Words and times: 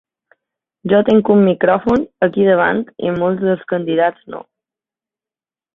Jo 0.93 1.01
tinc 1.09 1.29
un 1.33 1.43
micròfon 1.49 2.07
aquí 2.29 2.49
davant 2.49 2.83
i 3.09 3.15
molts 3.21 3.47
dels 3.49 3.65
candidats 3.75 4.29
no. 4.37 4.45